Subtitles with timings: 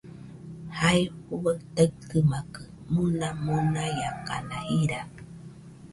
[0.77, 2.61] Jae juaɨ taitɨmakɨ,
[2.93, 4.99] mona monaiakana jira